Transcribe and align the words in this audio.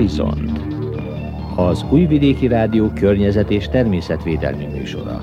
Horizont 0.00 0.60
az 1.56 1.84
Újvidéki 1.90 2.46
Rádió 2.46 2.88
környezet 2.88 3.50
és 3.50 3.68
természetvédelmi 3.68 4.64
műsora. 4.64 5.22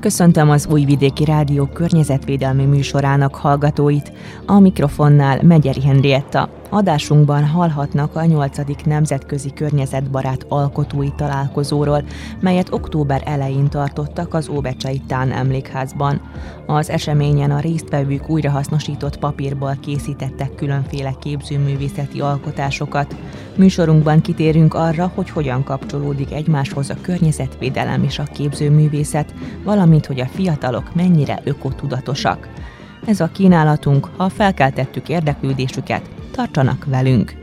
Köszöntöm 0.00 0.50
az 0.50 0.66
Újvidéki 0.66 1.24
Rádió 1.24 1.64
környezetvédelmi 1.64 2.64
műsorának 2.64 3.34
hallgatóit. 3.34 4.12
A 4.46 4.58
mikrofonnál 4.58 5.42
Megyeri 5.42 5.82
Henrietta. 5.82 6.61
Adásunkban 6.74 7.46
hallhatnak 7.46 8.16
a 8.16 8.24
8. 8.24 8.84
Nemzetközi 8.84 9.52
Környezetbarát 9.52 10.46
Alkotói 10.48 11.10
Találkozóról, 11.16 12.04
melyet 12.40 12.72
október 12.72 13.22
elején 13.24 13.68
tartottak 13.68 14.34
az 14.34 14.48
Óbecsei 14.48 15.02
Tán 15.06 15.32
emlékházban. 15.32 16.20
Az 16.66 16.90
eseményen 16.90 17.50
a 17.50 17.60
résztvevők 17.60 18.28
újrahasznosított 18.28 19.18
papírból 19.18 19.76
készítettek 19.80 20.54
különféle 20.54 21.14
képzőművészeti 21.20 22.20
alkotásokat. 22.20 23.16
Műsorunkban 23.56 24.20
kitérünk 24.20 24.74
arra, 24.74 25.12
hogy 25.14 25.30
hogyan 25.30 25.64
kapcsolódik 25.64 26.32
egymáshoz 26.32 26.90
a 26.90 26.96
környezetvédelem 27.00 28.02
és 28.02 28.18
a 28.18 28.24
képzőművészet, 28.32 29.34
valamint 29.64 30.06
hogy 30.06 30.20
a 30.20 30.26
fiatalok 30.26 30.94
mennyire 30.94 31.40
ökotudatosak. 31.44 32.48
Ez 33.06 33.20
a 33.20 33.30
kínálatunk, 33.32 34.08
ha 34.16 34.28
felkeltettük 34.28 35.08
érdeklődésüket, 35.08 36.10
tartsanak 36.32 36.84
velünk! 36.84 37.34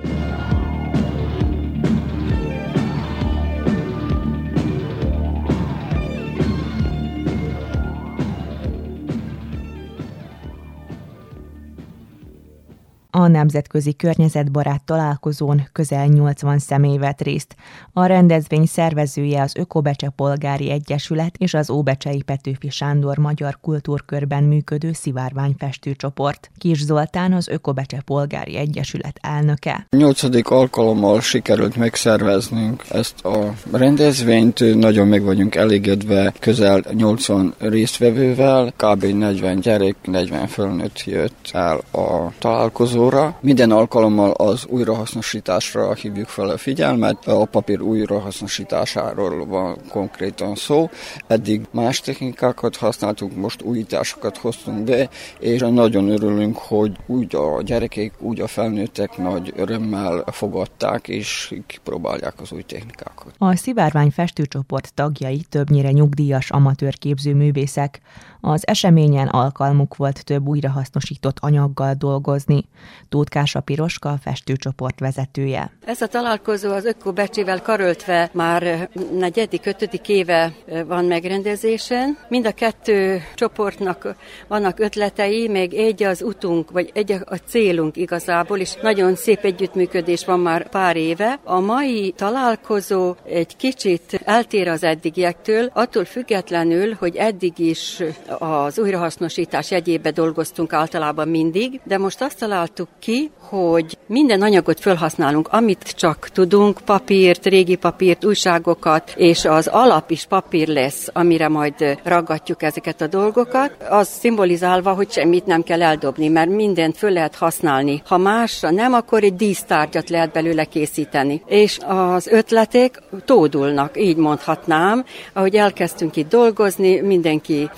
A 13.19 13.27
Nemzetközi 13.27 13.93
Környezetbarát 13.93 14.83
találkozón 14.83 15.67
közel 15.71 16.05
80 16.05 16.59
személy 16.59 16.97
vett 16.97 17.21
részt. 17.21 17.55
A 17.93 18.05
rendezvény 18.05 18.65
szervezője 18.65 19.41
az 19.41 19.55
Ökobecse 19.55 20.09
Polgári 20.15 20.71
Egyesület 20.71 21.35
és 21.37 21.53
az 21.53 21.69
Óbecsei 21.69 22.21
Petőfi 22.21 22.69
Sándor 22.69 23.17
Magyar 23.17 23.57
Kultúrkörben 23.61 24.43
működő 24.43 24.91
szivárványfestőcsoport. 24.93 26.51
Kis 26.57 26.83
Zoltán 26.83 27.33
az 27.33 27.47
Ökobecse 27.47 28.01
Polgári 28.05 28.57
Egyesület 28.57 29.19
elnöke. 29.21 29.87
Nyolcadik 29.89 30.49
alkalommal 30.49 31.21
sikerült 31.21 31.75
megszerveznünk 31.75 32.83
ezt 32.89 33.25
a 33.25 33.53
rendezvényt, 33.71 34.75
nagyon 34.75 35.07
meg 35.07 35.23
vagyunk 35.23 35.55
elégedve, 35.55 36.33
közel 36.39 36.83
80 36.91 37.53
résztvevővel, 37.57 38.73
kb. 38.75 39.03
40 39.03 39.59
gyerek, 39.59 39.95
40 40.01 40.47
fölnőtt 40.47 41.03
jött 41.05 41.49
el 41.51 41.81
a 41.91 42.31
találkozó 42.39 43.07
óra. 43.09 43.37
Minden 43.41 43.71
alkalommal 43.71 44.31
az 44.31 44.65
újrahasznosításra 44.65 45.93
hívjuk 45.93 46.27
fel 46.27 46.49
a 46.49 46.57
figyelmet. 46.57 47.27
A 47.27 47.45
papír 47.45 47.81
újrahasznosításáról 47.81 49.45
van 49.45 49.77
konkrétan 49.89 50.55
szó. 50.55 50.89
Eddig 51.27 51.61
más 51.71 51.99
technikákat 51.99 52.75
használtunk, 52.75 53.35
most 53.35 53.61
újításokat 53.61 54.37
hoztunk 54.37 54.83
be, 54.83 55.09
és 55.39 55.59
nagyon 55.59 56.09
örülünk, 56.09 56.57
hogy 56.57 56.97
úgy 57.05 57.35
a 57.35 57.61
gyerekek, 57.61 58.13
úgy 58.19 58.41
a 58.41 58.47
felnőttek 58.47 59.17
nagy 59.17 59.53
örömmel 59.55 60.23
fogadták, 60.31 61.07
és 61.07 61.53
kipróbálják 61.67 62.33
az 62.41 62.51
új 62.51 62.61
technikákat. 62.63 63.33
A 63.37 63.55
Szivárvány 63.55 64.11
festőcsoport 64.11 64.93
tagjai 64.93 65.45
többnyire 65.49 65.91
nyugdíjas 65.91 66.51
amatőr 66.51 66.97
képzőművészek. 66.97 68.01
Az 68.41 68.67
eseményen 68.67 69.27
alkalmuk 69.27 69.95
volt 69.95 70.25
több 70.25 70.47
újrahasznosított 70.47 71.37
anyaggal 71.39 71.93
dolgozni. 71.93 72.65
Tótkása 73.09 73.59
Piroska, 73.59 74.15
festőcsoport 74.21 74.99
vezetője. 74.99 75.71
Ez 75.85 76.01
a 76.01 76.07
találkozó 76.07 76.71
az 76.71 76.85
Ökobecsével 76.85 77.61
karöltve 77.61 78.29
már 78.33 78.89
negyedik, 79.17 79.65
ötödik 79.65 80.09
éve 80.09 80.53
van 80.87 81.05
megrendezésen. 81.05 82.17
Mind 82.27 82.45
a 82.45 82.51
kettő 82.51 83.21
csoportnak 83.35 84.15
vannak 84.47 84.79
ötletei, 84.79 85.47
még 85.47 85.73
egy 85.73 86.03
az 86.03 86.21
utunk, 86.21 86.71
vagy 86.71 86.91
egy 86.93 87.11
a 87.11 87.35
célunk 87.45 87.97
igazából, 87.97 88.57
és 88.59 88.75
nagyon 88.81 89.15
szép 89.15 89.43
együttműködés 89.43 90.25
van 90.25 90.39
már 90.39 90.69
pár 90.69 90.95
éve. 90.95 91.39
A 91.43 91.59
mai 91.59 92.13
találkozó 92.17 93.15
egy 93.25 93.55
kicsit 93.55 94.21
eltér 94.23 94.67
az 94.67 94.83
eddigiektől, 94.83 95.69
attól 95.73 96.05
függetlenül, 96.05 96.93
hogy 96.93 97.15
eddig 97.15 97.59
is 97.59 98.03
az 98.39 98.79
újrahasznosítás 98.79 99.71
jegyébe 99.71 100.11
dolgoztunk 100.11 100.73
általában 100.73 101.27
mindig, 101.27 101.79
de 101.83 101.97
most 101.97 102.21
azt 102.21 102.39
találtuk 102.39 102.87
ki, 102.99 103.31
hogy 103.39 103.97
minden 104.05 104.41
anyagot 104.41 104.79
felhasználunk, 104.79 105.47
amit 105.51 105.93
csak 105.95 106.29
tudunk, 106.33 106.79
papírt, 106.85 107.45
régi 107.45 107.75
papírt, 107.75 108.25
újságokat, 108.25 109.13
és 109.15 109.45
az 109.45 109.67
alap 109.67 110.11
is 110.11 110.25
papír 110.25 110.67
lesz, 110.67 111.07
amire 111.13 111.47
majd 111.47 111.97
raggatjuk 112.03 112.63
ezeket 112.63 113.01
a 113.01 113.07
dolgokat, 113.07 113.75
az 113.89 114.07
szimbolizálva, 114.07 114.93
hogy 114.93 115.11
semmit 115.11 115.45
nem 115.45 115.63
kell 115.63 115.81
eldobni, 115.81 116.27
mert 116.27 116.49
mindent 116.49 116.97
föl 116.97 117.11
lehet 117.11 117.35
használni. 117.35 118.01
Ha 118.05 118.17
másra 118.17 118.71
nem, 118.71 118.93
akkor 118.93 119.23
egy 119.23 119.35
dísztárgyat 119.35 120.09
lehet 120.09 120.31
belőle 120.31 120.63
készíteni. 120.63 121.41
És 121.45 121.79
az 121.87 122.27
ötletek 122.27 123.01
tódulnak, 123.25 124.01
így 124.01 124.17
mondhatnám. 124.17 125.05
Ahogy 125.33 125.55
elkezdtünk 125.55 126.15
itt 126.15 126.29
dolgozni, 126.29 126.99
mindenki 126.99 127.69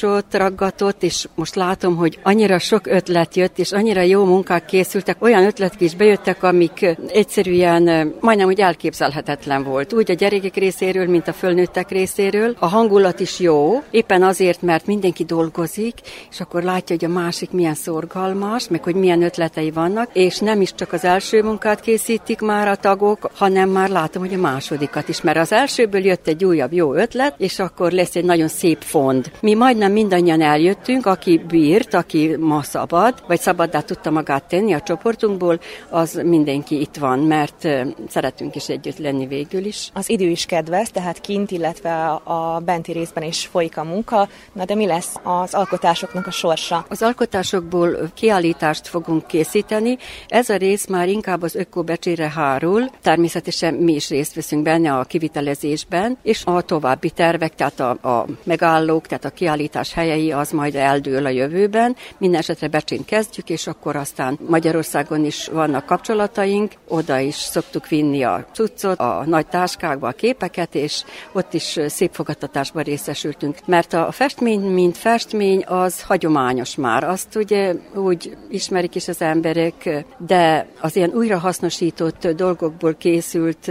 fagdosott, 0.00 0.34
raggatott, 0.34 1.02
és 1.02 1.28
most 1.34 1.54
látom, 1.54 1.96
hogy 1.96 2.18
annyira 2.22 2.58
sok 2.58 2.86
ötlet 2.86 3.36
jött, 3.36 3.58
és 3.58 3.72
annyira 3.72 4.00
jó 4.00 4.24
munkák 4.24 4.64
készültek, 4.64 5.22
olyan 5.22 5.44
ötletek 5.44 5.80
is 5.80 5.94
bejöttek, 5.94 6.42
amik 6.42 6.96
egyszerűen 7.08 8.12
majdnem 8.20 8.46
úgy 8.46 8.60
elképzelhetetlen 8.60 9.64
volt. 9.64 9.92
Úgy 9.92 10.10
a 10.10 10.14
gyerekek 10.14 10.54
részéről, 10.54 11.06
mint 11.06 11.28
a 11.28 11.32
fölnőttek 11.32 11.90
részéről. 11.90 12.56
A 12.58 12.66
hangulat 12.66 13.20
is 13.20 13.38
jó, 13.38 13.82
éppen 13.90 14.22
azért, 14.22 14.62
mert 14.62 14.86
mindenki 14.86 15.24
dolgozik, 15.24 15.94
és 16.30 16.40
akkor 16.40 16.62
látja, 16.62 16.96
hogy 16.98 17.10
a 17.10 17.12
másik 17.12 17.50
milyen 17.50 17.74
szorgalmas, 17.74 18.68
meg 18.68 18.82
hogy 18.82 18.94
milyen 18.94 19.22
ötletei 19.22 19.70
vannak, 19.70 20.10
és 20.12 20.38
nem 20.38 20.60
is 20.60 20.74
csak 20.74 20.92
az 20.92 21.04
első 21.04 21.42
munkát 21.42 21.80
készítik 21.80 22.40
már 22.40 22.68
a 22.68 22.76
tagok, 22.76 23.30
hanem 23.34 23.68
már 23.68 23.88
látom, 23.88 24.22
hogy 24.22 24.34
a 24.34 24.40
másodikat 24.40 25.08
is, 25.08 25.20
mert 25.20 25.38
az 25.38 25.52
elsőből 25.52 26.04
jött 26.04 26.26
egy 26.26 26.44
újabb 26.44 26.72
jó 26.72 26.94
ötlet, 26.94 27.34
és 27.38 27.58
akkor 27.58 27.92
lesz 27.92 28.16
egy 28.16 28.24
nagyon 28.24 28.48
szép 28.48 28.78
fond. 28.82 29.30
Mi 29.40 29.54
majdnem 29.54 29.89
mindannyian 29.92 30.40
eljöttünk, 30.40 31.06
aki 31.06 31.38
bírt, 31.48 31.94
aki 31.94 32.36
ma 32.36 32.62
szabad, 32.62 33.14
vagy 33.26 33.40
szabaddá 33.40 33.80
tudta 33.80 34.10
magát 34.10 34.44
tenni 34.44 34.72
a 34.72 34.80
csoportunkból, 34.80 35.60
az 35.88 36.20
mindenki 36.24 36.80
itt 36.80 36.96
van, 36.96 37.18
mert 37.18 37.68
szeretünk 38.08 38.54
is 38.54 38.68
együtt 38.68 38.98
lenni 38.98 39.26
végül 39.26 39.64
is. 39.64 39.90
Az 39.94 40.10
idő 40.10 40.28
is 40.28 40.46
kedvez, 40.46 40.90
tehát 40.90 41.20
kint, 41.20 41.50
illetve 41.50 42.06
a 42.08 42.60
benti 42.64 42.92
részben 42.92 43.22
is 43.22 43.46
folyik 43.46 43.76
a 43.76 43.84
munka. 43.84 44.28
Na 44.52 44.64
de 44.64 44.74
mi 44.74 44.86
lesz 44.86 45.14
az 45.22 45.54
alkotásoknak 45.54 46.26
a 46.26 46.30
sorsa? 46.30 46.84
Az 46.88 47.02
alkotásokból 47.02 48.10
kiállítást 48.14 48.86
fogunk 48.86 49.26
készíteni. 49.26 49.98
Ez 50.28 50.48
a 50.48 50.56
rész 50.56 50.86
már 50.86 51.08
inkább 51.08 51.42
az 51.42 51.54
ökobecsére 51.54 52.30
hárul. 52.30 52.90
Természetesen 53.02 53.74
mi 53.74 53.94
is 53.94 54.08
részt 54.08 54.34
veszünk 54.34 54.62
benne 54.62 54.92
a 54.92 55.04
kivitelezésben, 55.04 56.18
és 56.22 56.44
a 56.44 56.62
további 56.62 57.10
tervek, 57.10 57.54
tehát 57.54 57.80
a, 57.80 57.90
a 57.90 58.26
megállók, 58.44 59.06
tehát 59.06 59.24
a 59.24 59.30
kiállítás 59.30 59.79
helyei 59.88 60.32
az 60.32 60.50
majd 60.50 60.74
eldől 60.74 61.26
a 61.26 61.28
jövőben. 61.28 61.96
Minden 62.18 62.40
esetre 62.40 62.68
becsén 62.68 63.04
kezdjük, 63.04 63.50
és 63.50 63.66
akkor 63.66 63.96
aztán 63.96 64.38
Magyarországon 64.48 65.24
is 65.24 65.48
vannak 65.48 65.86
kapcsolataink, 65.86 66.72
oda 66.88 67.18
is 67.18 67.34
szoktuk 67.34 67.88
vinni 67.88 68.22
a 68.22 68.46
cuccot, 68.52 68.98
a 68.98 69.22
nagy 69.26 69.46
táskákba 69.46 70.08
a 70.08 70.12
képeket, 70.12 70.74
és 70.74 71.02
ott 71.32 71.54
is 71.54 71.78
szép 71.86 72.10
fogadtatásban 72.12 72.82
részesültünk. 72.82 73.56
Mert 73.66 73.92
a 73.92 74.12
festmény, 74.12 74.60
mint 74.60 74.96
festmény, 74.96 75.64
az 75.66 76.02
hagyományos 76.02 76.76
már. 76.76 77.04
Azt 77.04 77.36
ugye 77.36 77.74
úgy 77.94 78.36
ismerik 78.50 78.94
is 78.94 79.08
az 79.08 79.22
emberek, 79.22 80.04
de 80.26 80.68
az 80.80 80.96
ilyen 80.96 81.10
újrahasznosított 81.14 82.26
dolgokból 82.26 82.94
készült 82.94 83.70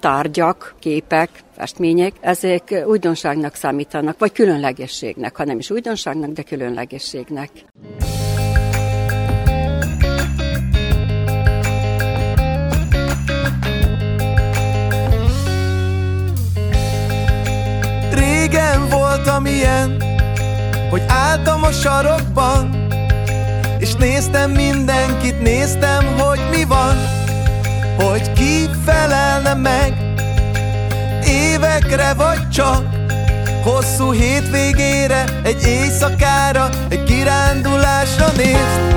tárgyak, 0.00 0.74
képek, 0.78 1.30
festmények, 1.56 2.12
ezek 2.20 2.84
újdonságnak 2.86 3.54
számítanak, 3.54 4.18
vagy 4.18 4.32
különlegességnek, 4.32 5.36
ha 5.36 5.44
nem 5.44 5.58
is 5.58 5.70
újdonságnak, 5.70 6.30
de 6.30 6.42
különlegességnek. 6.42 7.50
Régen 18.10 18.88
voltam 18.88 19.46
ilyen, 19.46 20.02
hogy 20.90 21.02
álltam 21.08 21.62
a 21.62 21.70
sarokban, 21.70 22.86
és 23.78 23.94
néztem 23.94 24.50
mindenkit, 24.50 25.40
néztem, 25.42 26.04
hogy 26.18 26.40
mi 26.50 26.64
van, 26.64 27.17
hogy 27.98 28.32
ki 28.32 28.70
felelne 28.84 29.54
meg, 29.54 29.94
évekre 31.24 32.14
vagy 32.14 32.48
csak, 32.48 32.84
hosszú 33.62 34.12
hétvégére, 34.12 35.24
egy 35.42 35.62
éjszakára, 35.66 36.68
egy 36.88 37.02
kirándulásra 37.02 38.26
nézd, 38.36 38.96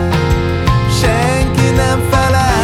senki 1.02 1.70
nem 1.76 2.08
felelt 2.12 2.61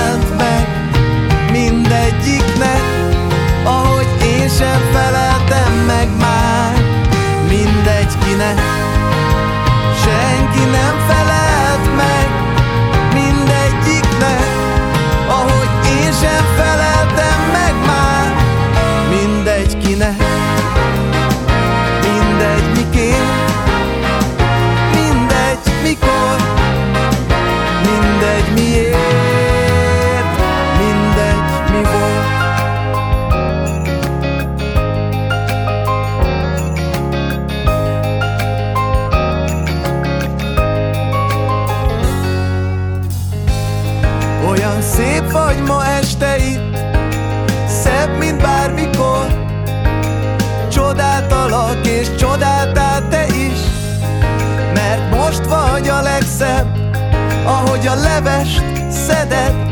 Ahogy 57.77 57.87
a 57.87 57.95
levest 57.95 58.63
szeded 58.89 59.66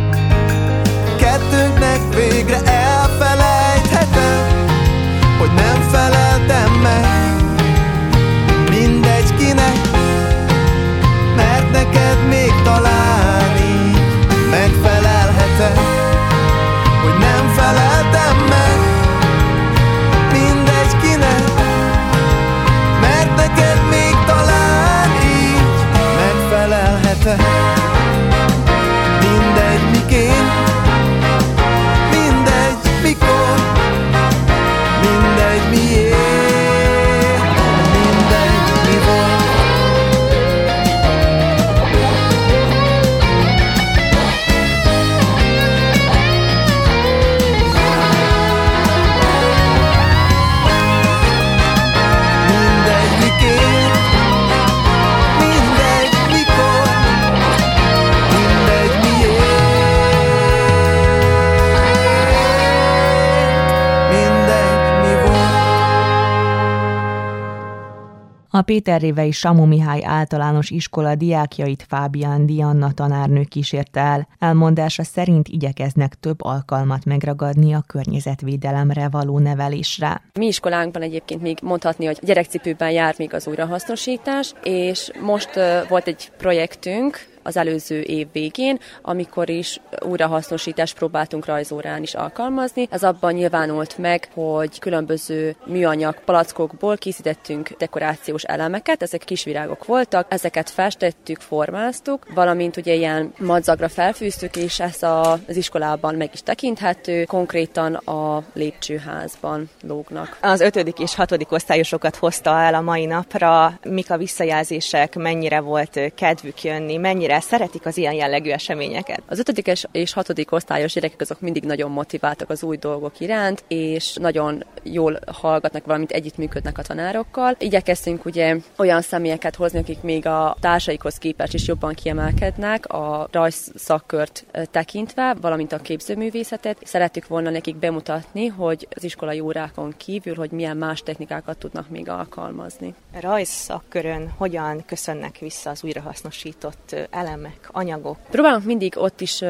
A 68.66 68.72
Péterrévei 68.72 69.32
Samu 69.32 69.66
Mihály 69.66 70.02
általános 70.06 70.70
iskola 70.70 71.16
diákjait 71.16 71.86
Fábián 71.88 72.46
Dianna 72.46 72.92
tanárnő 72.92 73.44
kísérte 73.44 74.00
el. 74.00 74.28
Elmondása 74.40 75.04
szerint 75.04 75.48
igyekeznek 75.48 76.14
több 76.20 76.44
alkalmat 76.44 77.06
megragadni 77.06 77.74
a 77.74 77.84
környezetvédelemre 77.88 79.10
való 79.10 79.40
nevelésre. 79.40 80.22
Mi 80.34 80.46
iskolánkban 80.46 81.02
egyébként 81.02 81.42
még 81.42 81.58
mondhatni, 81.62 82.06
hogy 82.06 82.20
gyerekcipőben 82.22 82.92
jár 82.92 83.16
még 83.18 83.34
az 83.34 83.48
újrahasznosítás, 83.48 84.54
és 84.64 85.12
most 85.22 85.50
volt 85.90 86.08
egy 86.08 86.32
projektünk, 86.38 87.35
az 87.46 87.58
előző 87.58 88.02
év 88.02 88.28
végén, 88.32 88.80
amikor 89.02 89.50
is 89.50 89.80
újrahasznosítást 90.00 90.98
próbáltunk 90.98 91.46
rajzórán 91.46 92.02
is 92.02 92.14
alkalmazni. 92.14 92.88
Ez 92.92 93.04
abban 93.04 93.34
nyilvánult 93.34 93.98
meg, 93.98 94.30
hogy 94.34 94.80
különböző 94.80 95.56
műanyag 95.66 96.24
palackokból 96.26 96.98
készítettünk 96.98 97.70
dekorációs 97.78 98.44
elemeket, 98.44 99.02
ezek 99.02 99.22
kis 99.24 99.44
virágok 99.44 99.86
voltak, 99.86 100.26
ezeket 100.30 100.70
festettük, 100.70 101.40
formáztuk, 101.40 102.28
valamint 102.34 102.78
ugye 102.78 102.94
ilyen 102.94 103.34
madzagra 103.40 103.90
felfűztük, 103.90 104.56
és 104.56 104.80
ez 104.80 105.04
az 105.04 105.56
iskolában 105.56 106.16
meg 106.16 106.30
is 106.34 106.42
tekinthető, 106.42 107.24
konkrétan 107.24 107.94
a 107.94 108.44
lépcsőházban 108.54 109.70
lógnak. 109.82 110.38
Az 110.42 110.62
ötödik 110.62 111.00
és 111.00 111.16
hatodik 111.16 111.52
osztályosokat 111.52 112.16
hozta 112.16 112.60
el 112.60 112.74
a 112.74 112.82
mai 112.82 113.06
napra. 113.06 113.80
Mik 113.84 114.12
a 114.12 114.18
visszajelzések, 114.18 115.16
mennyire 115.16 115.60
volt 115.60 116.00
kedvük 116.16 116.64
jönni, 116.64 116.98
mennyire 116.98 117.35
szeretik 117.42 117.86
az 117.86 117.98
ilyen 117.98 118.14
jellegű 118.14 118.50
eseményeket? 118.50 119.22
Az 119.28 119.40
ötödikes 119.40 119.86
és 119.92 120.14
hatodik 120.14 120.52
osztályos 120.52 120.94
gyerekek 120.94 121.22
azok 121.22 121.40
mindig 121.42 121.64
nagyon 121.64 121.92
motiváltak 121.92 122.50
az 122.50 122.64
új 122.64 122.78
dolgok 122.78 123.20
iránt, 123.20 123.64
és 123.68 124.14
nagyon 124.14 124.64
jól 124.84 125.20
hallgatnak, 125.32 125.86
valamint 125.86 126.12
együttműködnek 126.12 126.78
a 126.78 126.82
tanárokkal. 126.82 127.56
Igyekeztünk 127.60 128.26
ugye 128.26 128.56
olyan 128.78 129.02
személyeket 129.02 129.56
hozni, 129.56 129.80
akik 129.80 130.02
még 130.02 130.26
a 130.26 130.58
társaikhoz 130.60 131.18
képest 131.18 131.54
is 131.54 131.68
jobban 131.68 131.94
kiemelkednek 131.94 132.86
a 132.86 133.28
rajz 133.32 133.72
szakkört 133.76 134.46
tekintve, 134.72 135.36
valamint 135.42 135.72
a 135.72 135.78
képzőművészetet. 135.78 136.78
Szerettük 136.84 137.28
volna 137.28 137.50
nekik 137.50 137.76
bemutatni, 137.76 138.48
hogy 138.48 138.88
az 138.96 139.04
iskolai 139.04 139.40
órákon 139.40 139.94
kívül, 139.98 140.36
hogy 140.36 140.52
milyen 140.52 140.78
más 140.78 141.02
technikákat 141.02 141.58
tudnak 141.58 141.90
még 141.90 142.10
alkalmazni. 142.10 142.94
Rajz 143.20 143.50
szakkörön 143.50 144.34
hogyan 144.38 144.84
köszönnek 144.86 145.38
vissza 145.38 145.70
az 145.70 145.84
újrahasznosított 145.84 146.96
elemek, 147.10 147.25
anyagok? 147.72 148.18
Próbálunk 148.30 148.66
mindig 148.66 148.94
ott 148.98 149.22
is 149.22 149.42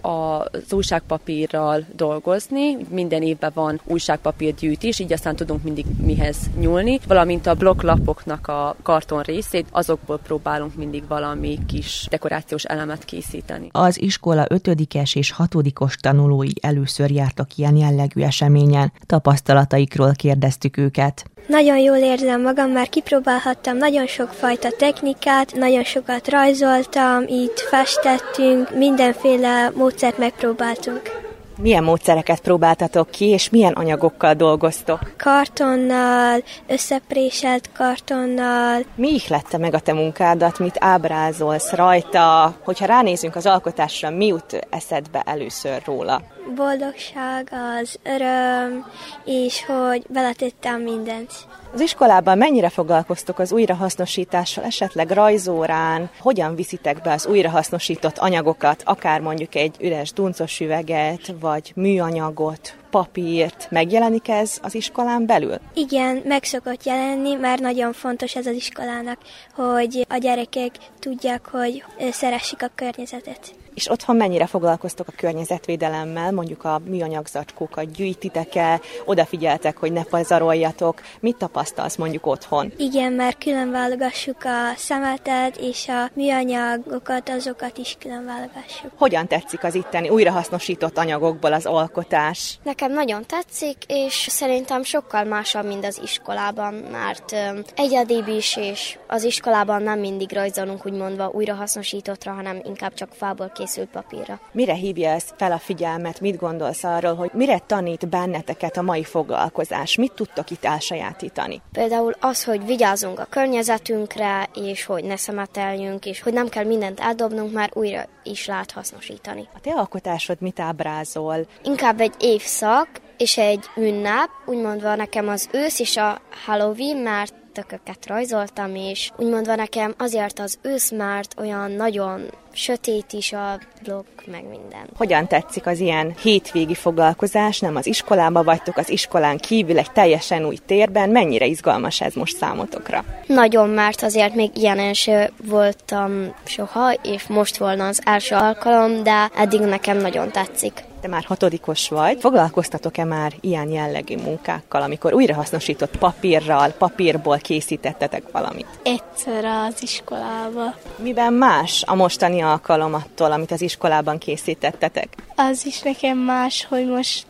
az 0.00 0.72
újságpapírral 0.72 1.84
dolgozni. 1.96 2.76
Minden 2.88 3.22
évben 3.22 3.50
van 3.54 3.80
újságpapírgyűjtés, 3.84 4.98
így 4.98 5.12
aztán 5.12 5.36
tudunk 5.36 5.62
mindig 5.62 5.84
mihez 6.02 6.36
nyúlni. 6.58 7.00
Valamint 7.06 7.46
a 7.46 7.54
blokklapoknak 7.54 8.48
a 8.48 8.76
karton 8.82 9.22
részét, 9.22 9.66
azokból 9.70 10.18
próbálunk 10.18 10.74
mindig 10.76 11.02
valami 11.08 11.58
kis 11.66 12.06
dekorációs 12.10 12.64
elemet 12.64 13.04
készíteni. 13.04 13.68
Az 13.72 14.00
iskola 14.00 14.46
ötödikes 14.48 15.14
és 15.14 15.30
hatodikos 15.30 15.96
tanulói 15.96 16.50
először 16.60 17.10
jártak 17.10 17.56
ilyen 17.56 17.76
jellegű 17.76 18.22
eseményen. 18.22 18.92
Tapasztalataikról 19.06 20.12
kérdeztük 20.12 20.76
őket. 20.76 21.30
Nagyon 21.46 21.78
jól 21.78 21.96
érzem 21.96 22.42
magam, 22.42 22.70
már 22.70 22.88
kipróbálhattam 22.88 23.76
nagyon 23.76 24.06
sok 24.06 24.28
fajta 24.28 24.70
technikát, 24.70 25.54
nagyon 25.54 25.84
sokat 25.84 26.28
rajzoltam, 26.28 27.22
itt 27.26 27.58
festettünk, 27.58 28.76
mindenféle 28.76 29.70
módszert 29.74 30.18
megpróbáltunk. 30.18 31.28
Milyen 31.62 31.84
módszereket 31.84 32.40
próbáltatok 32.40 33.10
ki, 33.10 33.24
és 33.24 33.50
milyen 33.50 33.72
anyagokkal 33.72 34.34
dolgoztok? 34.34 34.98
Kartonnal, 35.16 36.42
összepréselt 36.66 37.70
kartonnal, 37.72 38.82
Mi 38.94 39.08
ihlette 39.08 39.58
meg 39.58 39.74
a 39.74 39.80
te 39.80 39.92
munkádat, 39.92 40.58
mit 40.58 40.76
ábrázolsz 40.78 41.72
rajta? 41.72 42.54
Hogyha 42.64 42.86
ránézünk 42.86 43.36
az 43.36 43.46
alkotásra, 43.46 44.10
mi 44.10 44.26
jut 44.26 44.66
eszedbe 44.70 45.22
először 45.26 45.82
róla? 45.84 46.22
Boldogság, 46.54 47.52
az 47.80 47.98
öröm, 48.02 48.86
és 49.24 49.64
hogy 49.64 50.04
beletettem 50.08 50.80
mindent. 50.80 51.32
Az 51.72 51.80
iskolában 51.80 52.38
mennyire 52.38 52.68
foglalkoztok 52.68 53.38
az 53.38 53.52
újrahasznosítással, 53.52 54.64
esetleg 54.64 55.10
rajzórán? 55.10 56.10
Hogyan 56.20 56.54
viszitek 56.54 57.02
be 57.02 57.12
az 57.12 57.26
újrahasznosított 57.26 58.18
anyagokat, 58.18 58.82
akár 58.84 59.20
mondjuk 59.20 59.54
egy 59.54 59.76
üres 59.80 60.12
duncos 60.12 60.60
üveget, 60.60 61.34
vagy 61.40 61.72
műanyagot? 61.74 62.79
Papírt. 62.90 63.70
Megjelenik 63.70 64.28
ez 64.28 64.58
az 64.62 64.74
iskolán 64.74 65.26
belül? 65.26 65.54
Igen, 65.74 66.22
meg 66.24 66.44
szokott 66.44 66.84
jelenni, 66.84 67.34
mert 67.34 67.60
nagyon 67.60 67.92
fontos 67.92 68.34
ez 68.34 68.46
az 68.46 68.54
iskolának, 68.54 69.18
hogy 69.54 70.06
a 70.08 70.16
gyerekek 70.16 70.70
tudják, 70.98 71.46
hogy 71.46 71.84
szeressék 72.10 72.62
a 72.62 72.70
környezetet. 72.74 73.54
És 73.74 73.90
otthon 73.90 74.16
mennyire 74.16 74.46
foglalkoztok 74.46 75.08
a 75.08 75.12
környezetvédelemmel, 75.16 76.32
mondjuk 76.32 76.64
a 76.64 76.80
műanyag 76.84 77.26
zacskókat 77.26 77.92
gyűjtitek-e, 77.92 78.80
odafigyeltek, 79.04 79.76
hogy 79.76 79.92
ne 79.92 80.02
pazaroljatok. 80.02 81.00
Mit 81.20 81.36
tapasztalsz 81.36 81.96
mondjuk 81.96 82.26
otthon? 82.26 82.72
Igen, 82.76 83.12
mert 83.12 83.38
külön 83.38 83.70
válogassuk 83.70 84.44
a 84.44 84.72
szemetet 84.76 85.56
és 85.56 85.88
a 85.88 86.10
műanyagokat, 86.14 87.28
azokat 87.28 87.78
is 87.78 87.96
külön 88.00 88.24
válogassuk. 88.24 88.90
Hogyan 88.96 89.26
tetszik 89.26 89.64
az 89.64 89.74
itteni 89.74 90.08
újrahasznosított 90.08 90.98
anyagokból 90.98 91.52
az 91.52 91.66
alkotás? 91.66 92.58
Nekem 92.62 92.79
nagyon 92.88 93.26
tetszik, 93.26 93.76
és 93.86 94.26
szerintem 94.30 94.82
sokkal 94.82 95.24
másabb, 95.24 95.66
mint 95.66 95.86
az 95.86 96.00
iskolában, 96.02 96.74
mert 96.74 97.36
egyedibb 97.76 98.28
is, 98.28 98.56
és 98.56 98.98
az 99.06 99.24
iskolában 99.24 99.82
nem 99.82 99.98
mindig 99.98 100.32
rajzolunk 100.32 100.86
úgymondva 100.86 101.28
újrahasznosítottra, 101.28 102.32
hanem 102.32 102.60
inkább 102.64 102.94
csak 102.94 103.08
fából 103.12 103.52
készült 103.54 103.88
papírra. 103.88 104.40
Mire 104.52 104.74
hívja 104.74 105.10
ez 105.10 105.24
fel 105.36 105.52
a 105.52 105.58
figyelmet? 105.58 106.20
Mit 106.20 106.36
gondolsz 106.36 106.84
arról, 106.84 107.14
hogy 107.14 107.30
mire 107.32 107.58
tanít 107.66 108.08
benneteket 108.08 108.76
a 108.76 108.82
mai 108.82 109.04
foglalkozás? 109.04 109.96
Mit 109.96 110.12
tudtok 110.12 110.50
itt 110.50 110.64
elsajátítani? 110.64 111.62
Például 111.72 112.14
az, 112.20 112.44
hogy 112.44 112.66
vigyázzunk 112.66 113.18
a 113.18 113.24
környezetünkre, 113.24 114.48
és 114.54 114.84
hogy 114.84 115.04
ne 115.04 115.16
szemeteljünk, 115.16 116.06
és 116.06 116.22
hogy 116.22 116.32
nem 116.32 116.48
kell 116.48 116.64
mindent 116.64 117.00
eldobnunk, 117.00 117.52
már 117.52 117.70
újra 117.72 118.04
is 118.22 118.46
lehet 118.46 118.70
hasznosítani. 118.70 119.48
A 119.54 119.60
te 119.60 119.70
alkotásod 119.70 120.40
mit 120.40 120.60
ábrázol? 120.60 121.46
Inkább 121.62 122.00
egy 122.00 122.14
évszak, 122.18 122.68
és 123.16 123.38
egy 123.38 123.64
ünnep, 123.76 124.28
úgymondva 124.46 124.94
nekem 124.94 125.28
az 125.28 125.48
ősz 125.52 125.78
és 125.78 125.96
a 125.96 126.20
Halloween, 126.46 126.96
mert 126.96 127.34
tököket 127.52 128.06
rajzoltam, 128.06 128.74
és 128.74 129.10
úgymondva 129.16 129.54
nekem 129.54 129.94
azért 129.98 130.38
az 130.38 130.58
ősz, 130.62 130.90
mert 130.90 131.34
olyan 131.38 131.70
nagyon 131.70 132.20
sötét 132.52 133.12
is 133.12 133.32
a 133.32 133.58
blog, 133.82 134.04
meg 134.26 134.44
minden. 134.48 134.88
Hogyan 134.96 135.26
tetszik 135.26 135.66
az 135.66 135.78
ilyen 135.78 136.14
hétvégi 136.22 136.74
foglalkozás? 136.74 137.60
Nem 137.60 137.76
az 137.76 137.86
iskolába 137.86 138.42
vagytok, 138.42 138.76
az 138.76 138.90
iskolán 138.90 139.38
kívül 139.38 139.78
egy 139.78 139.92
teljesen 139.92 140.46
új 140.46 140.56
térben. 140.66 141.08
Mennyire 141.08 141.46
izgalmas 141.46 142.00
ez 142.00 142.14
most 142.14 142.36
számotokra? 142.36 143.04
Nagyon, 143.26 143.68
mert 143.68 144.02
azért 144.02 144.34
még 144.34 144.50
ilyen 144.56 144.94
se 144.94 145.30
voltam 145.44 146.34
soha, 146.44 146.92
és 146.92 147.26
most 147.26 147.56
volna 147.56 147.86
az 147.86 148.00
első 148.04 148.34
alkalom, 148.34 149.02
de 149.02 149.30
eddig 149.36 149.60
nekem 149.60 149.96
nagyon 149.96 150.30
tetszik. 150.30 150.88
Te 151.00 151.08
már 151.08 151.24
hatodikos 151.24 151.88
vagy. 151.88 152.20
Foglalkoztatok-e 152.20 153.04
már 153.04 153.32
ilyen 153.40 153.70
jellegű 153.70 154.16
munkákkal, 154.16 154.82
amikor 154.82 155.14
újrahasznosított 155.14 155.96
papírral, 155.96 156.70
papírból 156.70 157.38
készítettetek 157.38 158.22
valamit? 158.32 158.66
Egyszer 158.82 159.44
az 159.44 159.82
iskolába. 159.82 160.74
Miben 160.96 161.32
más 161.32 161.82
a 161.86 161.94
mostani 161.94 162.40
alkalom 162.40 162.94
attól, 162.94 163.32
amit 163.32 163.50
az 163.50 163.62
iskolában 163.62 164.18
készítettetek? 164.18 165.08
Az 165.36 165.66
is 165.66 165.82
nekem 165.82 166.18
más, 166.18 166.66
hogy 166.68 166.86
most 166.86 167.26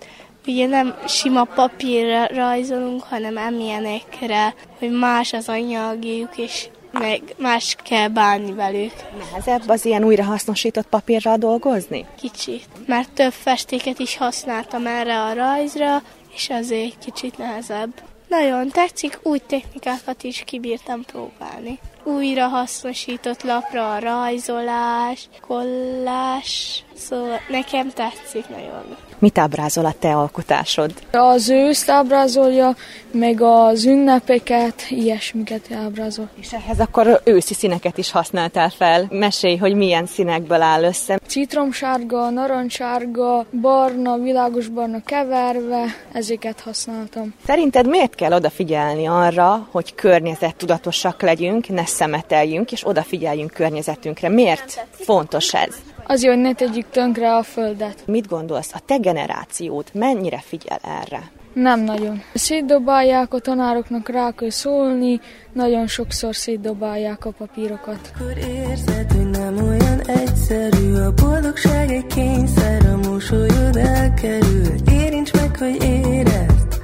ugye 0.46 0.66
nem 0.66 0.94
sima 1.06 1.44
papírra 1.44 2.26
rajzolunk, 2.26 3.02
hanem 3.02 3.36
emilyenekre, 3.36 4.54
hogy 4.78 4.90
más 4.90 5.32
az 5.32 5.48
anyagjuk, 5.48 6.36
és 6.36 6.68
meg 6.92 7.22
más 7.36 7.76
kell 7.84 8.08
bánni 8.08 8.52
velük. 8.52 8.92
Nehezebb 9.18 9.68
az 9.68 9.84
ilyen 9.84 10.04
újrahasznosított 10.04 10.86
papírral 10.86 11.36
dolgozni? 11.36 12.06
Kicsit, 12.20 12.66
mert 12.86 13.10
több 13.10 13.32
festéket 13.32 13.98
is 13.98 14.16
használtam 14.16 14.86
erre 14.86 15.20
a 15.22 15.34
rajzra, 15.34 16.02
és 16.34 16.48
azért 16.50 16.98
kicsit 16.98 17.38
nehezebb. 17.38 17.92
Nagyon 18.28 18.68
tetszik, 18.68 19.18
új 19.22 19.38
technikákat 19.46 20.22
is 20.22 20.42
kibírtam 20.46 21.04
próbálni. 21.04 21.78
Újra 22.04 22.48
hasznosított 22.48 23.42
lapra 23.42 23.92
a 23.92 23.98
rajzolás, 23.98 25.28
kollás, 25.40 26.84
szóval 26.94 27.40
nekem 27.48 27.90
tetszik 27.90 28.48
nagyon. 28.48 28.96
Mit 29.20 29.38
ábrázol 29.38 29.84
a 29.84 29.94
te 29.98 30.14
alkotásod? 30.14 30.92
Az 31.12 31.48
őszt 31.48 31.90
ábrázolja, 31.90 32.76
meg 33.12 33.40
az 33.40 33.84
ünnepeket, 33.84 34.74
ilyesmiket 34.88 35.68
ábrázol. 35.84 36.28
És 36.40 36.52
ehhez 36.52 36.80
akkor 36.80 37.20
őszi 37.24 37.54
színeket 37.54 37.98
is 37.98 38.10
használtál 38.10 38.68
fel. 38.70 39.06
Mesélj, 39.10 39.56
hogy 39.56 39.74
milyen 39.74 40.06
színekből 40.06 40.62
áll 40.62 40.82
össze. 40.82 41.20
Citromsárga, 41.26 42.30
narancssárga, 42.30 43.46
barna, 43.60 44.18
világos 44.18 44.68
barna 44.68 45.02
keverve, 45.04 45.84
ezeket 46.12 46.60
használtam. 46.60 47.34
Szerinted 47.46 47.88
miért 47.88 48.14
kell 48.14 48.32
odafigyelni 48.32 49.06
arra, 49.06 49.68
hogy 49.70 49.94
környezettudatosak 49.94 51.22
legyünk, 51.22 51.68
ne 51.68 51.86
szemeteljünk, 51.86 52.72
és 52.72 52.86
odafigyeljünk 52.86 53.50
környezetünkre? 53.50 54.28
Miért 54.28 54.86
fontos 54.92 55.54
ez? 55.54 55.74
Azért, 56.10 56.34
hogy 56.34 56.42
ne 56.42 56.52
tegyük 56.52 56.86
tönkre 56.90 57.36
a 57.36 57.42
földet. 57.42 58.02
Mit 58.06 58.28
gondolsz, 58.28 58.74
a 58.74 58.78
te 58.86 58.96
generációd 58.96 59.84
mennyire 59.92 60.38
figyel 60.38 60.78
erre? 61.02 61.30
Nem 61.52 61.80
nagyon. 61.80 62.22
Szétdobálják, 62.34 63.34
a 63.34 63.38
tanároknak 63.38 64.08
rá 64.08 64.30
kell 64.30 64.50
szólni, 64.50 65.20
nagyon 65.52 65.86
sokszor 65.86 66.36
szétdobálják 66.36 67.24
a 67.24 67.30
papírokat. 67.30 68.12
Akkor 68.14 68.36
érzed, 68.36 69.12
hogy 69.12 69.30
nem 69.30 69.56
olyan 69.56 70.00
egyszerű, 70.00 70.94
a 70.94 71.12
boldogság 71.12 71.90
egy 71.90 72.06
kényszer, 72.06 72.86
a 72.86 72.96
mosolyod 73.08 73.76
elkerül. 73.76 74.66
Érints 74.92 75.32
meg, 75.32 75.56
hogy 75.58 75.82
érezd, 75.82 76.82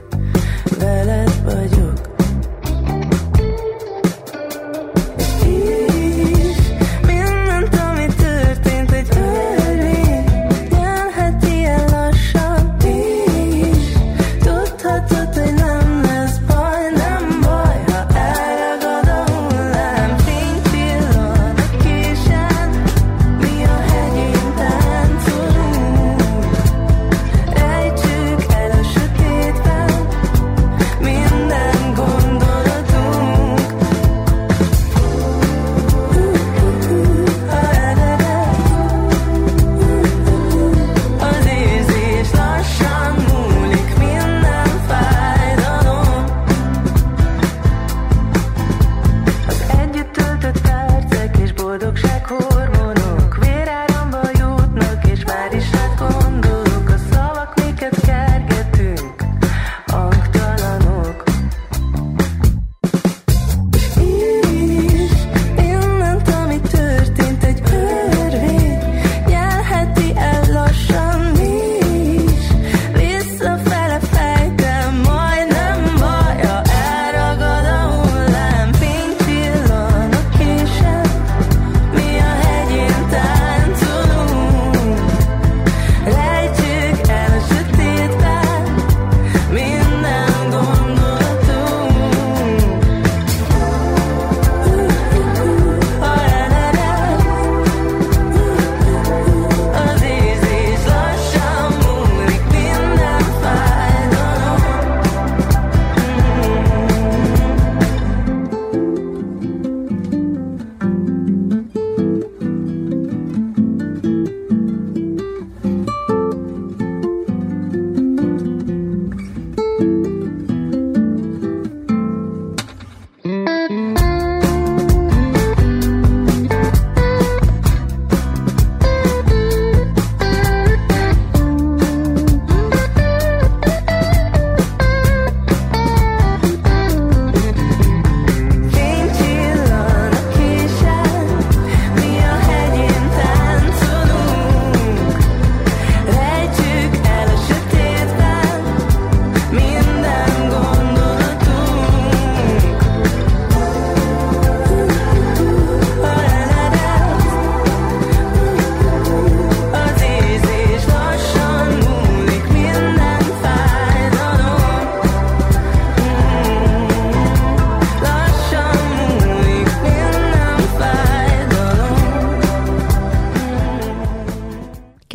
veled 0.78 1.42
vagyok. 1.44 1.95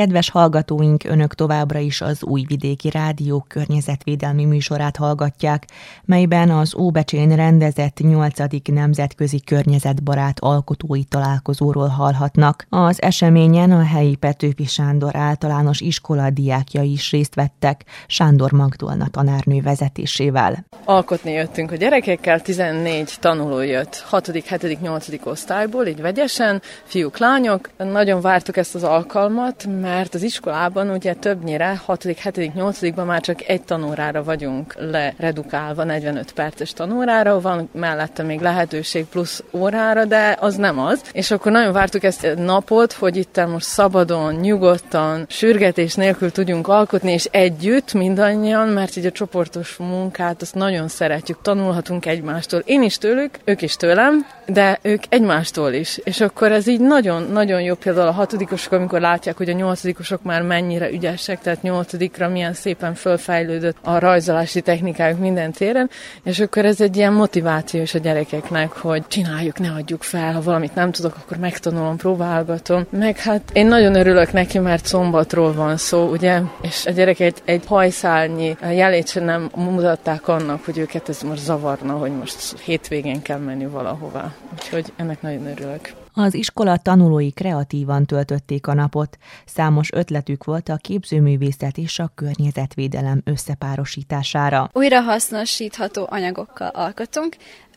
Kedves 0.01 0.29
hallgatóink, 0.29 1.03
önök 1.03 1.33
továbbra 1.33 1.79
is 1.79 2.01
az 2.01 2.23
Újvidéki 2.23 2.89
Rádió 2.89 3.45
környezetvédelmi 3.47 4.45
műsorát 4.45 4.97
hallgatják, 4.97 5.65
melyben 6.05 6.49
az 6.49 6.75
Óbecsén 6.75 7.35
rendezett 7.35 7.97
8. 7.99 8.37
nemzetközi 8.65 9.41
környezetbarát 9.41 10.39
alkotói 10.39 11.03
találkozóról 11.03 11.87
hallhatnak. 11.87 12.65
Az 12.69 13.01
eseményen 13.01 13.71
a 13.71 13.83
helyi 13.83 14.15
Petőfi 14.15 14.65
Sándor 14.65 15.15
általános 15.15 15.81
iskola 15.81 16.29
diákjai 16.29 16.91
is 16.91 17.11
részt 17.11 17.35
vettek, 17.35 17.83
Sándor 18.07 18.51
Magdolna 18.51 19.07
tanárnő 19.07 19.61
vezetésével. 19.61 20.65
Alkotni 20.85 21.31
jöttünk 21.31 21.71
a 21.71 21.75
gyerekekkel, 21.75 22.41
14 22.41 23.17
tanuló 23.19 23.59
jött, 23.59 24.03
6., 24.07 24.31
7., 24.31 24.81
8. 24.81 25.07
osztályból, 25.23 25.85
így 25.85 26.01
vegyesen, 26.01 26.61
fiúk, 26.83 27.17
lányok. 27.17 27.69
Nagyon 27.77 28.21
vártuk 28.21 28.57
ezt 28.57 28.75
az 28.75 28.83
alkalmat, 28.83 29.65
mert 29.65 29.89
az 30.13 30.23
iskolában 30.23 30.89
ugye 30.89 31.13
többnyire 31.13 31.81
6., 31.85 32.03
7., 32.03 32.53
8. 32.53 32.93
ban 32.93 33.05
már 33.05 33.21
csak 33.21 33.47
egy 33.47 33.61
tanórára 33.61 34.23
vagyunk 34.23 34.75
leredukálva, 34.79 35.83
45 35.83 36.31
perces 36.31 36.73
tanórára, 36.73 37.41
van 37.41 37.69
mellette 37.73 38.23
még 38.23 38.39
lehetőség 38.39 39.05
plusz 39.05 39.43
órára, 39.51 40.05
de 40.05 40.37
az 40.39 40.55
nem 40.55 40.79
az. 40.79 41.01
És 41.11 41.31
akkor 41.31 41.51
nagyon 41.51 41.73
vártuk 41.73 42.03
ezt 42.03 42.23
a 42.23 42.39
napot, 42.39 42.93
hogy 42.93 43.17
itt 43.17 43.45
most 43.47 43.65
szabadon, 43.65 44.33
nyugodtan, 44.33 45.25
sürgetés 45.29 45.95
nélkül 45.95 46.31
tudjunk 46.31 46.67
alkotni, 46.67 47.11
és 47.11 47.25
együtt 47.31 47.93
mindannyian, 47.93 48.67
mert 48.67 48.95
így 48.95 49.05
a 49.05 49.11
csoportos 49.11 49.77
munkát 49.77 50.41
azt 50.41 50.55
nagyon 50.55 50.87
szeretjük, 50.87 51.41
tanulhatunk 51.41 52.05
egymástól. 52.05 52.61
Én 52.65 52.81
is 52.81 52.97
tőlük, 52.97 53.39
ők 53.43 53.61
is 53.61 53.75
tőlem, 53.75 54.25
de 54.45 54.79
ők 54.81 55.03
egymástól 55.09 55.73
is. 55.73 55.97
És 56.03 56.21
akkor 56.21 56.51
ez 56.51 56.67
így 56.67 56.79
nagyon-nagyon 56.79 57.61
jó 57.61 57.75
például 57.75 58.07
a 58.07 58.11
hatodikosok, 58.11 58.71
amikor 58.71 58.99
látják, 58.99 59.37
hogy 59.37 59.49
a 59.49 59.53
nyolcadikosok 59.83 60.23
már 60.23 60.41
mennyire 60.41 60.91
ügyesek, 60.91 61.39
tehát 61.39 61.61
nyolcadikra 61.61 62.29
milyen 62.29 62.53
szépen 62.53 62.93
fölfejlődött 62.93 63.77
a 63.81 63.99
rajzolási 63.99 64.61
technikájuk 64.61 65.19
minden 65.19 65.51
téren, 65.51 65.89
és 66.23 66.39
akkor 66.39 66.65
ez 66.65 66.81
egy 66.81 66.95
ilyen 66.95 67.13
motiváció 67.13 67.81
is 67.81 67.93
a 67.93 67.99
gyerekeknek, 67.99 68.71
hogy 68.71 69.07
csináljuk, 69.07 69.59
ne 69.59 69.71
adjuk 69.71 70.03
fel, 70.03 70.33
ha 70.33 70.41
valamit 70.41 70.75
nem 70.75 70.91
tudok, 70.91 71.15
akkor 71.17 71.37
megtanulom, 71.37 71.97
próbálgatom. 71.97 72.85
Meg 72.89 73.17
hát 73.17 73.41
én 73.53 73.65
nagyon 73.65 73.95
örülök 73.95 74.31
neki, 74.31 74.59
mert 74.59 74.85
szombatról 74.85 75.53
van 75.53 75.77
szó, 75.77 76.09
ugye, 76.09 76.41
és 76.61 76.85
a 76.85 76.91
gyerekek 76.91 77.33
egy 77.45 77.63
hajszálnyi 77.65 78.57
jelét 78.61 79.07
sem 79.07 79.23
nem 79.23 79.49
mutatták 79.55 80.27
annak, 80.27 80.65
hogy 80.65 80.77
őket 80.77 81.09
ez 81.09 81.21
most 81.21 81.43
zavarna, 81.43 81.93
hogy 81.93 82.11
most 82.11 82.59
hétvégén 82.59 83.21
kell 83.21 83.39
menni 83.39 83.65
valahova. 83.65 84.33
Úgyhogy 84.53 84.93
ennek 84.95 85.21
nagyon 85.21 85.45
örülök. 85.45 86.00
Az 86.13 86.33
iskola 86.33 86.77
tanulói 86.77 87.31
kreatívan 87.31 88.05
töltötték 88.05 88.67
a 88.67 88.73
napot. 88.73 89.17
Számos 89.45 89.91
ötletük 89.91 90.43
volt 90.43 90.69
a 90.69 90.75
képzőművészet 90.75 91.77
és 91.77 91.99
a 91.99 92.11
környezetvédelem 92.15 93.21
összepárosítására. 93.23 94.69
Újra 94.73 95.01
hasznosítható 95.01 96.07
anyagokkal 96.09 96.67
alkotunk, 96.67 97.35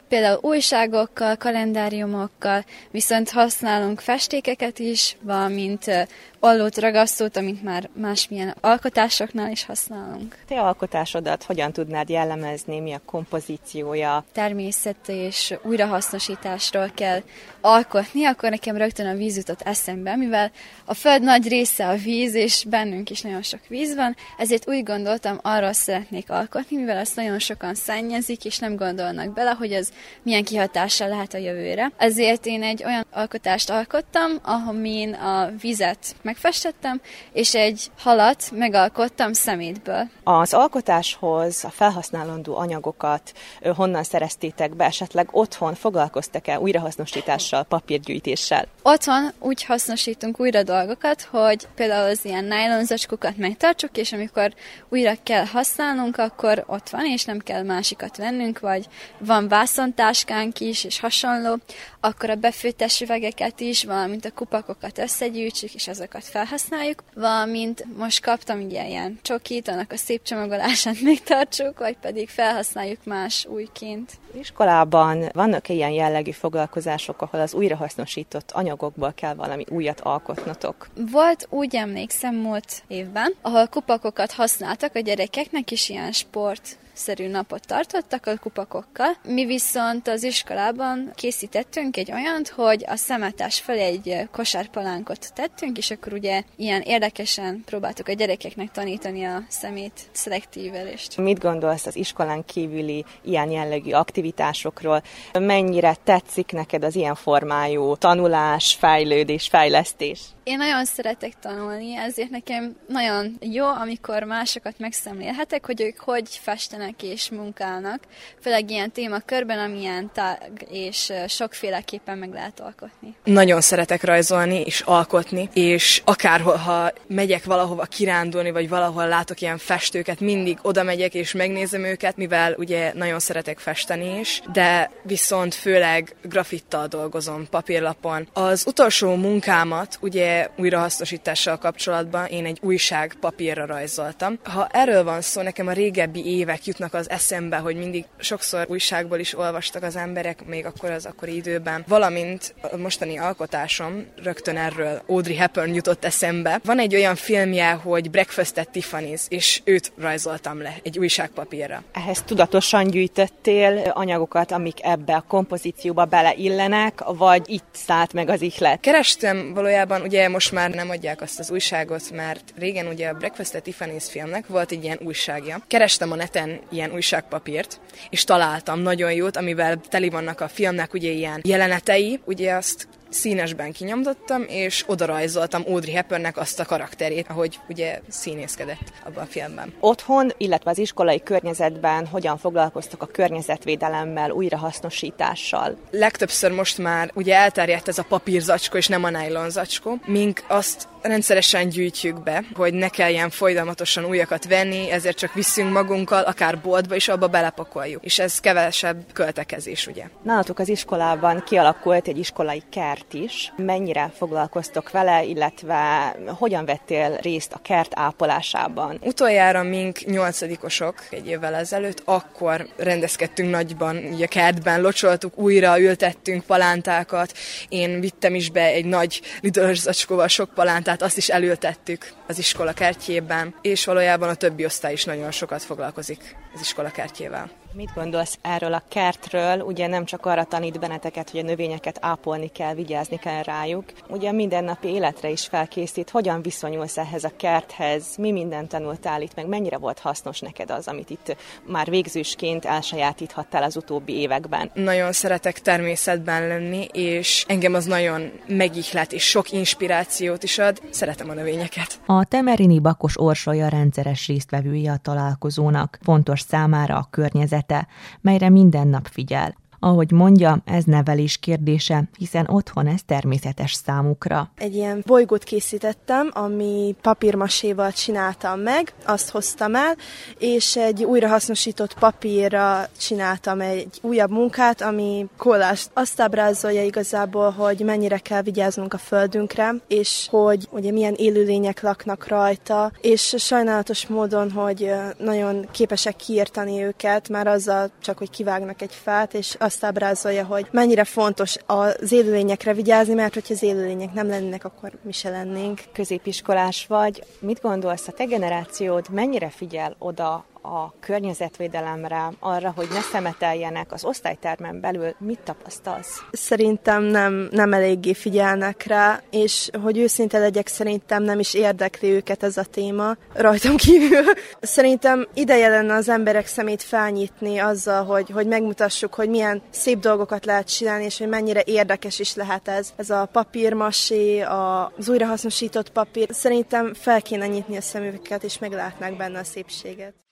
például 0.09 0.39
újságokkal, 0.43 1.37
kalendáriumokkal, 1.37 2.65
viszont 2.91 3.31
használunk 3.31 4.01
festékeket 4.01 4.79
is, 4.79 5.17
valamint 5.21 6.09
ollót, 6.41 6.79
ragasztót, 6.79 7.37
amit 7.37 7.63
már 7.63 7.91
másmilyen 7.93 8.55
alkotásoknál 8.61 9.51
is 9.51 9.65
használunk. 9.65 10.39
Te 10.47 10.61
alkotásodat 10.61 11.43
hogyan 11.43 11.73
tudnád 11.73 12.09
jellemezni, 12.09 12.81
mi 12.81 12.93
a 12.93 13.01
kompozíciója? 13.05 14.25
Természet 14.33 15.09
és 15.09 15.55
újrahasznosításról 15.63 16.91
kell 16.95 17.23
alkotni, 17.65 18.25
akkor 18.25 18.51
nekem 18.51 18.77
rögtön 18.77 19.07
a 19.07 19.15
víz 19.15 19.37
jutott 19.37 19.61
eszembe, 19.61 20.17
mivel 20.17 20.51
a 20.85 20.95
föld 20.95 21.23
nagy 21.23 21.49
része 21.49 21.89
a 21.89 21.97
víz, 21.97 22.35
és 22.35 22.65
bennünk 22.69 23.11
is 23.11 23.21
nagyon 23.21 23.43
sok 23.43 23.61
víz 23.69 23.95
van, 23.95 24.17
ezért 24.39 24.69
úgy 24.69 24.83
gondoltam, 24.83 25.39
arra 25.43 25.73
szeretnék 25.73 26.31
alkotni, 26.31 26.77
mivel 26.77 26.97
ezt 26.97 27.17
nagyon 27.17 27.39
sokan 27.39 27.75
szennyezik, 27.75 28.45
és 28.45 28.59
nem 28.59 28.77
gondolnak 28.77 29.33
bele, 29.33 29.51
hogy 29.51 29.73
ez 29.73 29.89
milyen 30.23 30.45
kihatással 30.45 31.09
lehet 31.09 31.35
a 31.35 31.39
jövőre. 31.39 31.93
Ezért 31.97 32.47
én 32.47 32.63
egy 32.63 32.85
olyan 32.85 33.07
alkotást 33.11 33.71
alkottam, 33.71 34.31
amin 34.43 35.13
a 35.13 35.51
vizet 35.61 36.17
megfestettem, 36.23 37.01
és 37.33 37.55
egy 37.55 37.91
halat 37.99 38.51
megalkottam 38.53 39.33
szemétből. 39.33 40.09
Az 40.25 40.55
alkotáshoz 40.55 41.65
a 41.65 41.71
felhasználandó 41.71 42.57
anyagokat 42.57 43.33
honnan 43.77 44.03
szereztétek 44.03 44.77
be? 44.77 44.85
Esetleg 44.85 45.29
otthon 45.31 45.75
foglalkoztak-e 45.75 46.61
újrahasznosítással, 46.61 47.54
papírgyűjtéssel? 47.63 48.67
Otthon 48.83 49.33
úgy 49.39 49.65
hasznosítunk 49.65 50.41
újra 50.41 50.63
dolgokat, 50.63 51.23
hogy 51.23 51.69
például 51.75 52.11
az 52.11 52.25
ilyen 52.25 52.45
nylon 52.45 52.85
zacskókat 52.85 53.37
megtartsuk, 53.37 53.97
és 53.97 54.13
amikor 54.13 54.55
újra 54.89 55.13
kell 55.23 55.45
használnunk, 55.45 56.17
akkor 56.17 56.65
ott 56.67 56.89
van, 56.89 57.07
és 57.07 57.25
nem 57.25 57.39
kell 57.39 57.63
másikat 57.63 58.17
vennünk, 58.17 58.61
vagy 58.61 58.87
van 59.19 59.49
vászontáskánk 59.49 60.61
is, 60.61 60.85
és 60.85 61.01
hasonló, 61.01 61.59
akkor 62.01 62.31
a 62.31 62.35
befőttes 62.35 63.01
üvegeket 63.01 63.61
is, 63.61 63.85
valamint 63.85 64.25
a 64.25 64.31
kupakokat 64.31 64.99
összegyűjtsük, 64.99 65.75
és 65.75 65.89
azokat 65.89 66.25
felhasználjuk, 66.25 67.03
valamint 67.15 67.85
most 67.97 68.23
kaptam 68.23 68.61
ugye 68.61 68.89
ilyen 68.89 69.19
csokit, 69.23 69.69
annak 69.69 69.93
a 69.93 69.97
szép 69.97 70.23
csomagolását 70.23 71.01
még 71.09 71.23
tartsuk, 71.23 71.79
vagy 71.79 71.97
pedig 71.97 72.29
felhasználjuk 72.29 73.05
más 73.05 73.47
újként. 73.47 74.13
Iskolában 74.39 75.31
vannak 75.33 75.69
ilyen 75.69 75.91
jellegű 75.91 76.31
foglalkozások, 76.31 77.23
ahol 77.23 77.41
az 77.45 77.55
újrahasznosított 77.55 78.51
anyagokból 78.51 79.13
kell 79.13 79.35
valami 79.35 79.65
újat 79.69 80.01
alkotnotok? 80.01 80.89
Volt, 81.11 81.47
úgy 81.51 81.77
emlékszem, 81.77 82.35
múlt 82.35 82.83
évben, 82.87 83.35
ahol 83.41 83.67
kupakokat 83.67 84.33
használtak 84.33 84.95
a 84.95 85.01
gyerekeknek 85.01 85.71
is 85.71 85.89
ilyen 85.89 86.13
sport 86.13 86.79
szerű 86.95 87.29
napot 87.29 87.67
tartottak 87.67 88.27
a 88.27 88.39
kupakokkal. 88.39 89.17
Mi 89.23 89.45
viszont 89.45 90.09
az 90.09 90.23
iskolában 90.23 91.13
készítettünk 91.15 91.97
egy 91.97 92.13
olyant, 92.13 92.49
hogy 92.49 92.85
a 92.87 92.97
szemetás 92.97 93.61
felé 93.61 93.83
egy 93.83 94.29
kosárpalánkot 94.31 95.33
tettünk, 95.35 95.79
és 95.79 95.91
akkor 95.91 96.13
ugye 96.13 96.43
ilyen 96.57 96.81
érdekesen 96.81 97.63
próbáltuk 97.65 98.09
a 98.09 98.13
gyerekeknek 98.13 98.71
tanítani 98.71 99.25
a 99.25 99.43
szemét 99.49 100.01
szelektívelést. 100.13 101.17
Mit 101.17 101.39
gondolsz 101.39 101.87
az 101.87 101.97
iskolán 101.97 102.45
kívüli 102.45 103.05
ilyen 103.23 103.51
jellegű 103.51 103.91
aktivitásokról? 103.91 105.03
Mennyire 105.33 105.97
tetszik 106.05 106.53
neked 106.53 106.85
az 106.85 106.95
ilyen 106.95 107.15
formájú 107.15 107.97
tanulás, 107.97 108.75
fejlődés, 108.75 109.49
fejlesztés? 109.49 110.21
Én 110.45 110.57
nagyon 110.57 110.85
szeretek 110.85 111.33
tanulni, 111.41 111.97
ezért 111.97 112.31
nekem 112.31 112.77
nagyon 112.89 113.37
jó, 113.41 113.67
amikor 113.67 114.23
másokat 114.23 114.79
megszemlélhetek, 114.79 115.67
hogy 115.67 115.81
ők 115.81 115.99
hogy 115.99 116.29
festenek 116.43 117.03
és 117.03 117.31
munkálnak, 117.31 118.01
főleg 118.41 118.71
ilyen 118.71 118.91
témakörben, 118.91 119.59
amilyen 119.59 120.11
tág 120.13 120.67
és 120.71 121.13
sokféleképpen 121.29 122.19
meg 122.19 122.33
lehet 122.33 122.61
alkotni. 122.61 123.15
Nagyon 123.25 123.61
szeretek 123.61 124.03
rajzolni 124.03 124.61
és 124.61 124.81
alkotni, 124.81 125.49
és 125.53 126.03
akárhol, 126.05 126.57
ha 126.57 126.93
megyek 127.07 127.45
valahova 127.45 127.85
kirándulni, 127.85 128.51
vagy 128.51 128.69
valahol 128.69 129.09
látok 129.09 129.41
ilyen 129.41 129.59
festőket, 129.59 130.21
mindig 130.21 130.59
oda 130.63 130.83
megyek 130.83 131.15
és 131.15 131.33
megnézem 131.33 131.85
őket, 131.85 132.17
mivel 132.17 132.55
ugye 132.59 132.93
nagyon 132.95 133.19
szeretek 133.19 133.59
festeni 133.59 134.19
is, 134.19 134.43
de 134.53 134.91
viszont 135.03 135.55
főleg 135.55 136.15
grafittal 136.23 136.87
dolgozom 136.87 137.47
papírlapon. 137.51 138.29
Az 138.33 138.67
utolsó 138.67 139.15
munkámat 139.15 139.99
ugye 140.01 140.33
újrahasznosítással 140.59 141.59
kapcsolatban 141.59 142.27
én 142.27 142.45
egy 142.45 142.59
újság 142.63 143.15
papírra 143.21 143.67
rajzoltam. 143.67 144.39
Ha 144.43 144.69
erről 144.73 145.05
van 145.05 145.21
szó, 145.21 145.43
nekem 145.43 145.67
a 145.67 145.73
régebbi 145.73 146.27
évek 146.27 146.67
jutnak 146.67 146.95
az 146.95 147.11
eszembe, 147.11 147.57
hogy 147.57 147.77
mindig 147.77 148.05
sokszor 148.19 148.67
újságból 148.69 149.19
is 149.19 149.39
olvastak 149.39 149.83
az 149.83 149.97
emberek, 149.97 150.47
még 150.47 150.67
akkor 150.67 150.91
az 150.91 151.07
akkori 151.07 151.37
időben. 151.37 151.85
Valamint 151.89 152.55
a 152.61 152.77
mostani 152.77 153.19
alkotásom 153.19 154.07
rögtön 154.23 154.57
erről 154.57 155.03
Audrey 155.07 155.37
Hepburn 155.37 155.75
jutott 155.75 156.05
eszembe. 156.05 156.61
Van 156.65 156.79
egy 156.79 156.95
olyan 156.95 157.15
filmje, 157.15 157.71
hogy 157.71 158.11
Breakfast 158.11 158.59
at 158.59 158.69
Tiffany's, 158.73 159.23
és 159.29 159.61
őt 159.65 159.93
rajzoltam 159.99 160.63
le 160.63 160.75
egy 160.83 160.99
újságpapírra. 160.99 161.83
Ehhez 161.93 162.23
tudatosan 162.23 162.87
gyűjtöttél 162.87 163.91
anyagokat, 163.95 164.53
amik 164.53 164.85
ebbe 164.85 165.15
a 165.15 165.25
kompozícióba 165.29 166.05
beleillenek, 166.05 167.01
vagy 167.07 167.43
itt 167.47 167.69
szállt 167.73 168.13
meg 168.13 168.29
az 168.29 168.43
ihlet? 168.43 168.81
Kerestem 168.81 169.55
valójában 169.55 170.03
ugye 170.03 170.24
most 170.29 170.53
már 170.53 170.71
nem 170.71 170.91
adják 170.91 171.21
azt 171.21 171.39
az 171.39 171.51
újságot, 171.51 172.11
mert 172.11 172.55
régen 172.57 172.87
ugye 172.87 173.09
a 173.09 173.15
Breakfast 173.15 173.55
at 173.55 173.65
Tiffany's 173.67 174.05
filmnek 174.11 174.47
volt 174.47 174.71
egy 174.71 174.85
ilyen 174.85 174.99
újságja. 175.03 175.63
Kerestem 175.67 176.13
a 176.13 176.15
neten 176.15 176.61
ilyen 176.71 176.93
újságpapírt, 176.93 177.81
és 178.11 178.25
találtam 178.25 178.81
nagyon 178.81 179.13
jót, 179.13 179.37
amivel 179.37 179.81
teli 179.89 180.09
vannak 180.09 180.41
a 180.41 180.49
filmnek 180.49 180.95
ugye 180.95 181.11
ilyen 181.11 181.41
jelenetei, 181.45 182.21
ugye 182.25 182.55
azt 182.55 182.89
színesben 183.15 183.73
kinyomtattam, 183.73 184.45
és 184.49 184.85
oda 184.87 185.07
rajzoltam 185.07 185.63
Audrey 185.67 185.95
Hepburnnek 185.95 186.37
azt 186.37 186.61
a 186.61 186.65
karakterét, 186.65 187.27
ahogy 187.29 187.59
ugye 187.69 188.01
színészkedett 188.09 188.93
abban 189.05 189.23
a 189.23 189.27
filmben. 189.27 189.73
Otthon, 189.81 190.33
illetve 190.37 190.71
az 190.71 190.79
iskolai 190.79 191.23
környezetben 191.23 192.07
hogyan 192.07 192.39
foglalkoztak 192.39 193.03
a 193.03 193.07
környezetvédelemmel, 193.07 194.31
újrahasznosítással? 194.31 195.77
Legtöbbször 195.91 196.53
most 196.53 196.79
már 196.79 197.11
ugye 197.15 197.35
elterjedt 197.35 197.89
ez 197.89 197.99
a 197.99 198.05
papírzacskó, 198.09 198.77
és 198.77 198.89
nem 198.89 199.05
a 199.05 199.11
nylon 199.11 199.51
zacskó. 199.51 199.99
Mink 200.07 200.45
azt 200.49 200.89
rendszeresen 201.05 201.69
gyűjtjük 201.69 202.23
be, 202.23 202.45
hogy 202.55 202.75
ne 202.75 202.89
kelljen 202.89 203.31
folyamatosan 203.31 204.05
újakat 204.05 204.45
venni, 204.49 204.91
ezért 204.91 205.19
csak 205.19 205.33
visszünk 205.33 205.73
magunkkal, 205.73 206.23
akár 206.23 206.59
boltba 206.61 206.95
is 206.95 207.09
abba 207.09 207.27
belepakoljuk. 207.27 208.05
És 208.05 208.19
ez 208.19 208.39
kevesebb 208.41 209.05
költekezés, 209.13 209.87
ugye. 209.87 210.05
Nálatok 210.23 210.59
az 210.59 210.69
iskolában 210.69 211.43
kialakult 211.47 212.09
egy 212.09 212.19
iskolai 212.19 212.63
kert 212.71 213.15
is. 213.15 213.53
Mennyire 213.57 214.13
foglalkoztok 214.17 214.91
vele, 214.91 215.25
illetve 215.25 216.15
hogyan 216.27 216.65
vettél 216.65 217.17
részt 217.23 217.53
a 217.53 217.61
kert 217.63 217.93
ápolásában? 217.95 218.99
Utoljára 219.03 219.63
mink 219.63 220.05
nyolcadikosok 220.05 220.95
egy 221.11 221.29
évvel 221.29 221.55
ezelőtt, 221.55 222.03
akkor 222.05 222.67
rendezkedtünk 222.77 223.51
nagyban, 223.51 223.97
ugye 224.13 224.27
kertben 224.27 224.81
locsoltuk, 224.81 225.39
újra 225.39 225.81
ültettünk 225.81 226.45
palántákat, 226.45 227.33
én 227.69 228.01
vittem 228.01 228.35
is 228.35 228.51
be 228.51 228.65
egy 228.65 228.85
nagy 228.85 229.21
lidős 229.41 229.79
zacskóval 229.79 230.29
sok 230.29 230.51
palántát, 230.55 230.94
azt 231.03 231.17
is 231.17 231.29
elültettük 231.29 232.13
az 232.27 232.39
iskola 232.39 232.73
kertjében, 232.73 233.55
és 233.63 233.85
valójában 233.85 234.29
a 234.29 234.35
többi 234.35 234.65
osztály 234.65 234.93
is 234.93 235.05
nagyon 235.05 235.31
sokat 235.31 235.63
foglalkozik 235.63 236.37
az 236.55 236.61
iskola 236.61 236.91
kertjével. 236.91 237.64
Mit 237.77 237.91
gondolsz 237.95 238.39
erről 238.43 238.75
a 238.75 238.83
kertről? 238.89 239.61
Ugye 239.61 239.87
nem 239.87 240.05
csak 240.05 240.27
arra 240.27 240.45
tanít 240.45 240.81
benneteket, 240.81 241.31
hogy 241.31 241.41
a 241.41 241.43
növényeket 241.43 241.99
ápolni 242.01 242.49
kell, 242.49 242.75
vigyázni 242.75 243.19
kell 243.19 243.43
rájuk. 243.43 243.85
Ugye 244.09 244.29
a 244.29 244.33
mindennapi 244.33 244.89
életre 244.89 245.31
is 245.31 245.47
felkészít. 245.47 246.11
Hogyan 246.11 246.43
viszonyulsz 246.43 246.99
ehhez 246.99 247.25
a 247.25 247.31
kerthez? 247.37 248.05
Mi 248.19 248.33
mindent 248.33 248.69
tanultál 248.69 249.23
itt, 249.23 249.35
meg 249.35 249.47
mennyire 249.47 249.79
volt 249.79 249.99
hasznos 249.99 250.41
neked 250.41 250.71
az, 250.71 250.89
amit 250.89 251.11
itt 251.11 251.37
már 251.67 251.91
végzősként 251.91 252.65
elsajátíthattál 252.65 253.63
az 253.63 253.77
utóbbi 253.77 254.13
években? 254.13 254.71
Nagyon 254.75 255.13
szeretek 255.13 255.59
természetben 255.59 256.47
lenni, 256.47 256.87
és 256.93 257.45
engem 257.49 257.75
az 257.75 257.85
nagyon 257.85 258.31
megihlet, 258.47 259.13
és 259.13 259.29
sok 259.29 259.53
inspirációt 259.53 260.43
is 260.43 260.59
ad. 260.59 260.81
Szeretem 260.91 261.29
a 261.31 261.35
növényeket. 261.35 262.01
A 262.07 262.25
Temerini 262.25 262.81
Bakos 262.81 263.21
Orsolya 263.21 263.69
rendszeres 263.69 264.27
résztvevője 264.27 264.93
a 264.93 264.97
találkozónak. 264.97 265.99
Fontos 266.03 266.41
számára 266.41 266.97
a 266.97 267.07
környezet 267.11 267.63
élete, 267.65 267.87
melyre 268.21 268.49
minden 268.49 268.89
nap 268.89 269.07
figyel. 269.07 269.55
Ahogy 269.85 270.11
mondja, 270.11 270.59
ez 270.65 270.85
nevelés 270.85 271.37
kérdése, 271.37 272.03
hiszen 272.19 272.47
otthon 272.51 272.87
ez 272.87 273.01
természetes 273.07 273.73
számukra. 273.73 274.51
Egy 274.57 274.75
ilyen 274.75 275.03
bolygót 275.07 275.45
készítettem, 275.45 276.31
ami 276.33 276.95
papírmaséval 277.03 277.93
csináltam 277.93 278.61
meg, 278.61 278.95
azt 279.07 279.31
hoztam 279.31 279.75
el, 279.75 279.97
és 280.39 280.77
egy 280.77 281.05
újrahasznosított 281.05 281.99
papírra 281.99 282.87
csináltam 282.99 283.61
egy 283.61 283.99
újabb 284.03 284.31
munkát, 284.31 284.81
ami 284.81 285.27
kollást. 285.37 285.91
Azt 285.93 286.21
ábrázolja 286.21 286.85
igazából, 286.85 287.51
hogy 287.51 287.81
mennyire 287.81 288.19
kell 288.19 288.43
vigyáznunk 288.43 288.95
a 288.95 288.99
földünkre, 288.99 289.75
és 289.89 290.27
hogy 290.31 290.69
ugye 290.71 290.93
milyen 290.93 291.15
élőlények 291.17 291.83
laknak 291.83 292.27
rajta, 292.27 292.93
és 293.01 293.35
sajnálatos 293.39 294.07
módon, 294.07 294.51
hogy 294.51 294.91
nagyon 295.19 295.69
képesek 295.71 296.17
kiírtani 296.17 296.83
őket, 296.83 297.29
már 297.29 297.47
azzal 297.47 297.91
csak, 298.03 298.19
hogy 298.19 298.31
kivágnak 298.31 298.83
egy 298.83 298.95
fát, 299.03 299.35
és 299.35 299.57
azt 299.59 299.74
azt 299.75 299.85
ábrázolja, 299.85 300.45
hogy 300.45 300.67
mennyire 300.71 301.05
fontos 301.05 301.57
az 301.67 302.13
élőlényekre 302.13 302.75
vigyázni, 302.75 303.15
mert 303.15 303.35
hogyha 303.35 303.55
az 303.55 303.63
élőlények 303.63 304.13
nem 304.13 304.29
lennének, 304.29 304.65
akkor 304.65 304.93
mi 305.03 305.13
se 305.13 305.31
lennénk. 305.31 305.81
Középiskolás 305.93 306.87
vagy. 306.87 307.23
Mit 307.39 307.61
gondolsz, 307.61 308.09
a 308.09 308.13
te 308.13 308.25
generációd 308.25 309.09
mennyire 309.11 309.49
figyel 309.49 309.95
oda 309.99 310.45
a 310.65 310.95
környezetvédelemre, 311.01 312.31
arra, 312.41 312.73
hogy 312.77 312.89
ne 312.93 313.01
szemeteljenek 313.01 313.93
az 313.93 314.05
osztálytermen 314.05 314.81
belül, 314.81 315.15
mit 315.19 315.41
tapasztalsz? 315.45 316.23
Szerintem 316.33 317.03
nem, 317.03 317.49
nem 317.51 317.73
eléggé 317.73 318.13
figyelnek 318.13 318.83
rá, 318.87 319.23
és 319.31 319.71
hogy 319.83 319.99
őszinte 319.99 320.39
legyek, 320.39 320.67
szerintem 320.67 321.23
nem 321.23 321.39
is 321.39 321.55
érdekli 321.55 322.09
őket 322.09 322.43
ez 322.43 322.57
a 322.57 322.65
téma, 322.65 323.17
rajtam 323.33 323.77
kívül. 323.77 324.25
Szerintem 324.61 325.29
ideje 325.35 325.69
lenne 325.69 325.95
az 325.95 326.09
emberek 326.09 326.47
szemét 326.47 326.83
felnyitni 326.83 327.59
azzal, 327.59 328.05
hogy, 328.05 328.31
hogy 328.31 328.47
megmutassuk, 328.47 329.15
hogy 329.15 329.29
milyen 329.29 329.63
szép 329.71 329.99
dolgokat 329.99 330.45
lehet 330.45 330.77
csinálni, 330.77 331.05
és 331.05 331.19
hogy 331.19 331.29
mennyire 331.29 331.63
érdekes 331.65 332.19
is 332.19 332.35
lehet 332.35 332.69
ez. 332.69 332.93
Ez 332.97 333.11
a 333.11 333.29
papírmasé, 333.33 334.41
az 334.41 335.09
újrahasznosított 335.09 335.91
papír. 335.91 336.29
Szerintem 336.31 336.95
fel 336.95 337.23
kéne 337.23 337.47
nyitni 337.47 337.77
a 337.77 337.81
szemüveket, 337.81 338.45
és 338.45 338.59
meglátnák 338.59 339.17
benne 339.17 339.39
a 339.39 339.45
szépséget. 339.45 340.24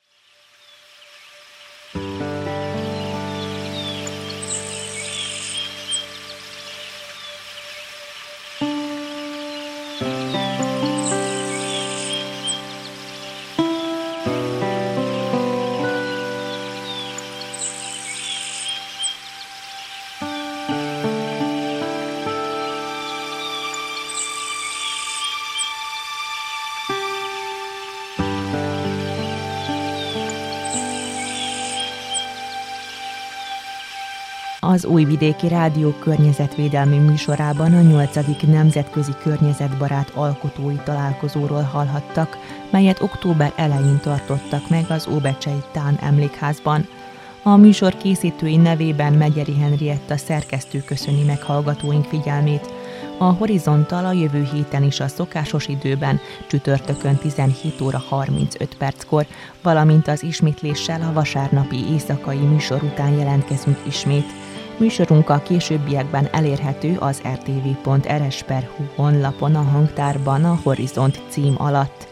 Az 34.72 34.84
Újvidéki 34.84 35.48
Rádió 35.48 35.90
környezetvédelmi 35.90 36.98
műsorában 36.98 37.74
a 37.74 37.80
8. 37.80 38.16
Nemzetközi 38.46 39.12
Környezetbarát 39.22 40.10
Alkotói 40.14 40.74
Találkozóról 40.84 41.62
hallhattak, 41.62 42.38
melyet 42.70 43.00
október 43.00 43.52
elején 43.56 44.00
tartottak 44.02 44.68
meg 44.68 44.84
az 44.88 45.08
Óbecsei 45.08 45.62
Tán 45.72 45.98
emlékházban. 46.00 46.86
A 47.42 47.56
műsor 47.56 47.96
készítői 47.96 48.56
nevében 48.56 49.12
Megyeri 49.12 49.54
Henrietta 49.58 50.16
szerkesztő 50.16 50.82
köszöni 50.86 51.24
meg 51.24 51.42
hallgatóink 51.42 52.04
figyelmét. 52.04 52.72
A 53.18 53.24
Horizontal 53.24 54.04
a 54.04 54.12
jövő 54.12 54.48
héten 54.52 54.82
is 54.82 55.00
a 55.00 55.08
szokásos 55.08 55.66
időben, 55.66 56.20
csütörtökön 56.46 57.16
17 57.16 57.80
óra 57.80 57.98
35 58.08 58.76
perckor, 58.76 59.26
valamint 59.62 60.08
az 60.08 60.22
ismétléssel 60.22 61.02
a 61.02 61.12
vasárnapi 61.12 61.76
éjszakai 61.90 62.38
műsor 62.38 62.82
után 62.82 63.12
jelentkezünk 63.12 63.78
ismét. 63.86 64.26
Műsorunk 64.78 65.28
a 65.28 65.42
későbbiekben 65.42 66.28
elérhető 66.32 66.96
az 66.98 67.22
rtv.rs.hu 67.34 68.84
honlapon 68.94 69.54
a 69.54 69.62
hangtárban 69.62 70.44
a 70.44 70.58
Horizont 70.62 71.22
cím 71.28 71.54
alatt. 71.58 72.08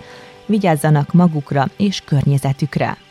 Vigyázzanak 0.47 1.13
magukra 1.13 1.65
és 1.77 2.01
környezetükre! 2.01 3.10